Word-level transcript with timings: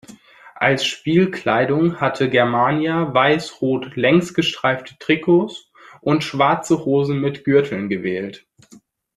Als 0.55 0.83
Spielkleidung 0.83 2.01
hatte 2.01 2.27
Germania 2.27 3.13
weiß-rot-längsgestreifte 3.13 4.95
Trikots 4.97 5.69
und 6.01 6.23
schwarze 6.23 6.85
Hosen 6.85 7.21
mit 7.21 7.43
Gürteln 7.45 7.87
gewählt. 7.87 8.47